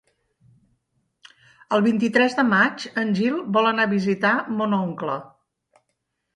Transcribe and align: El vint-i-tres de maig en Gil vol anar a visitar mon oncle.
El 1.77 1.83
vint-i-tres 1.89 2.39
de 2.41 2.47
maig 2.49 2.87
en 3.03 3.13
Gil 3.21 3.37
vol 3.59 3.71
anar 3.75 3.87
a 3.91 3.95
visitar 3.95 4.35
mon 4.59 4.77
oncle. 4.83 5.23